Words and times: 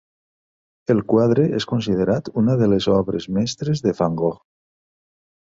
El 0.93 1.01
quadre 1.11 1.43
és 1.57 1.67
considerat 1.73 2.33
una 2.43 2.57
de 2.63 2.71
les 2.73 2.89
obres 2.97 3.29
mestres 3.39 3.85
de 3.89 3.97
Van 4.01 4.21
Gogh. 4.23 4.45